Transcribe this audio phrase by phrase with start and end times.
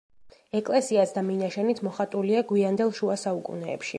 [0.59, 3.89] ეკლესიაც და მინაშენიც მოხატულია გვიანდელ შუა საუკუნეებში.